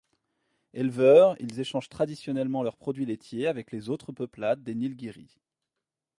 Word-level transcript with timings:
Éleveurs, 0.73 1.35
ils 1.39 1.59
échangent 1.59 1.87
traditionnellement 1.87 2.63
leurs 2.63 2.75
produits 2.75 3.05
laitiers 3.05 3.45
avec 3.45 3.69
les 3.71 3.87
autres 3.89 4.11
peuplades 4.11 4.63
des 4.63 4.73
Nilgiris. 4.73 5.39